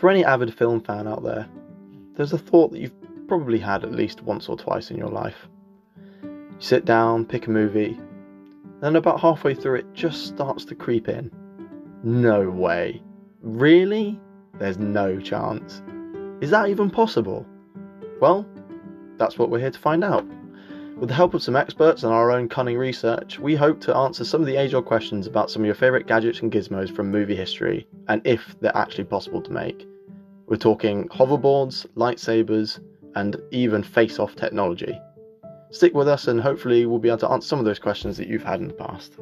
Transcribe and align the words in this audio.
For 0.00 0.08
any 0.08 0.24
avid 0.24 0.54
film 0.54 0.80
fan 0.80 1.06
out 1.06 1.22
there, 1.22 1.46
there's 2.16 2.32
a 2.32 2.38
thought 2.38 2.72
that 2.72 2.80
you've 2.80 3.28
probably 3.28 3.58
had 3.58 3.84
at 3.84 3.92
least 3.92 4.22
once 4.22 4.48
or 4.48 4.56
twice 4.56 4.90
in 4.90 4.96
your 4.96 5.10
life. 5.10 5.46
You 6.22 6.56
sit 6.58 6.86
down, 6.86 7.26
pick 7.26 7.48
a 7.48 7.50
movie, 7.50 8.00
and 8.80 8.96
about 8.96 9.20
halfway 9.20 9.54
through 9.54 9.74
it 9.74 9.92
just 9.92 10.26
starts 10.26 10.64
to 10.64 10.74
creep 10.74 11.06
in. 11.06 11.30
No 12.02 12.48
way. 12.48 13.02
Really? 13.42 14.18
There's 14.58 14.78
no 14.78 15.20
chance. 15.20 15.82
Is 16.40 16.48
that 16.48 16.70
even 16.70 16.88
possible? 16.88 17.44
Well, 18.22 18.48
that's 19.18 19.38
what 19.38 19.50
we're 19.50 19.60
here 19.60 19.70
to 19.70 19.78
find 19.78 20.02
out. 20.02 20.24
With 21.00 21.08
the 21.08 21.14
help 21.14 21.32
of 21.32 21.42
some 21.42 21.56
experts 21.56 22.02
and 22.02 22.12
our 22.12 22.30
own 22.30 22.46
cunning 22.46 22.76
research, 22.76 23.38
we 23.38 23.56
hope 23.56 23.80
to 23.80 23.96
answer 23.96 24.22
some 24.22 24.42
of 24.42 24.46
the 24.46 24.56
age 24.56 24.74
old 24.74 24.84
questions 24.84 25.26
about 25.26 25.50
some 25.50 25.62
of 25.62 25.66
your 25.66 25.74
favourite 25.74 26.06
gadgets 26.06 26.40
and 26.40 26.52
gizmos 26.52 26.94
from 26.94 27.10
movie 27.10 27.34
history, 27.34 27.88
and 28.08 28.20
if 28.26 28.54
they're 28.60 28.76
actually 28.76 29.04
possible 29.04 29.40
to 29.40 29.50
make. 29.50 29.88
We're 30.46 30.58
talking 30.58 31.08
hoverboards, 31.08 31.86
lightsabers, 31.96 32.80
and 33.14 33.40
even 33.50 33.82
face 33.82 34.18
off 34.18 34.36
technology. 34.36 34.94
Stick 35.70 35.94
with 35.94 36.06
us, 36.06 36.28
and 36.28 36.38
hopefully, 36.38 36.84
we'll 36.84 36.98
be 36.98 37.08
able 37.08 37.16
to 37.20 37.30
answer 37.30 37.48
some 37.48 37.58
of 37.58 37.64
those 37.64 37.78
questions 37.78 38.18
that 38.18 38.28
you've 38.28 38.44
had 38.44 38.60
in 38.60 38.68
the 38.68 38.74
past. 38.74 39.14